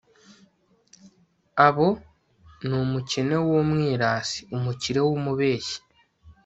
abo 1.65 1.87
ni 2.65 2.75
umukene 2.83 3.35
w'umwirasi, 3.47 4.37
umukire 4.57 4.99
w'umubeshyi 5.07 5.77